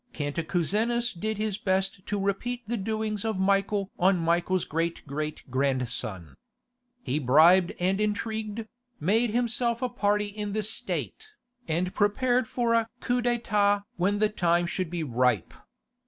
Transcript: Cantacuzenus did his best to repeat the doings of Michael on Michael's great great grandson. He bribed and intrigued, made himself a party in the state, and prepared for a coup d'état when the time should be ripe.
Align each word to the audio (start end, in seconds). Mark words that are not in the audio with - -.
Cantacuzenus 0.13 1.13
did 1.13 1.37
his 1.37 1.59
best 1.59 2.03
to 2.07 2.19
repeat 2.19 2.63
the 2.67 2.75
doings 2.75 3.23
of 3.23 3.37
Michael 3.39 3.91
on 3.99 4.17
Michael's 4.17 4.65
great 4.65 5.05
great 5.05 5.43
grandson. 5.51 6.33
He 7.03 7.19
bribed 7.19 7.73
and 7.79 8.01
intrigued, 8.01 8.65
made 8.99 9.29
himself 9.29 9.79
a 9.83 9.89
party 9.89 10.25
in 10.29 10.53
the 10.53 10.63
state, 10.63 11.29
and 11.67 11.93
prepared 11.93 12.47
for 12.47 12.73
a 12.73 12.89
coup 12.99 13.21
d'état 13.21 13.83
when 13.95 14.17
the 14.17 14.29
time 14.29 14.65
should 14.65 14.89
be 14.89 15.03
ripe. 15.03 15.53